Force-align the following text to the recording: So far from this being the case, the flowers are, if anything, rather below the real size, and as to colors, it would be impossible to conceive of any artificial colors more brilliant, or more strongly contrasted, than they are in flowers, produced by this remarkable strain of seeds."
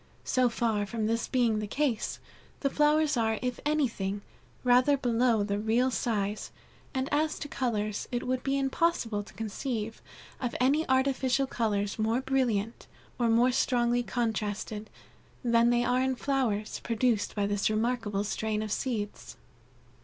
So 0.25 0.49
far 0.49 0.87
from 0.87 1.05
this 1.05 1.27
being 1.27 1.59
the 1.59 1.67
case, 1.67 2.19
the 2.61 2.71
flowers 2.71 3.17
are, 3.17 3.37
if 3.43 3.59
anything, 3.67 4.23
rather 4.63 4.97
below 4.97 5.43
the 5.43 5.59
real 5.59 5.91
size, 5.91 6.49
and 6.91 7.07
as 7.13 7.37
to 7.37 7.47
colors, 7.47 8.07
it 8.11 8.25
would 8.25 8.41
be 8.41 8.57
impossible 8.57 9.21
to 9.21 9.33
conceive 9.35 10.01
of 10.41 10.55
any 10.59 10.89
artificial 10.89 11.45
colors 11.45 11.99
more 11.99 12.19
brilliant, 12.19 12.87
or 13.19 13.29
more 13.29 13.51
strongly 13.51 14.01
contrasted, 14.01 14.89
than 15.43 15.69
they 15.69 15.83
are 15.83 16.01
in 16.01 16.15
flowers, 16.15 16.79
produced 16.83 17.35
by 17.35 17.45
this 17.45 17.69
remarkable 17.69 18.23
strain 18.23 18.63
of 18.63 18.71
seeds." 18.71 19.37